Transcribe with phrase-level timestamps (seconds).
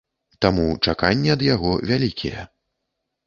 [0.43, 2.47] Таму чаканні ад яго вялікія.